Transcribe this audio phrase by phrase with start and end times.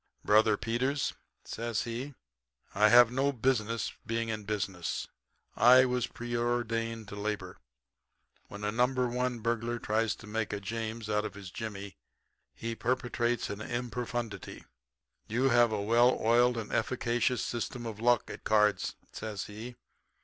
[0.25, 1.13] "'Brother Peters,'
[1.45, 2.15] says he,
[2.73, 5.07] 'I have no business being in business.
[5.55, 7.59] I was preordained to labor.
[8.47, 8.87] When a No.
[8.87, 11.97] 1 burglar tries to make a James out of his jimmy
[12.55, 14.65] he perpetrates an improfundity.
[15.27, 19.75] You have a well oiled and efficacious system of luck at cards,' says he.